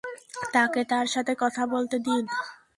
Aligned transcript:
তাকে 0.53 0.81
তার 0.83 1.05
সাথে 1.05 1.33
কথা 1.39 1.63
বলতে 1.65 1.97
দিন। 1.99 2.23